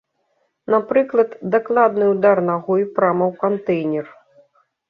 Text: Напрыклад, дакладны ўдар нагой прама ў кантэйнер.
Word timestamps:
Напрыклад, 0.75 1.29
дакладны 1.55 2.05
ўдар 2.13 2.37
нагой 2.49 2.81
прама 2.97 3.25
ў 3.31 3.33
кантэйнер. 3.45 4.05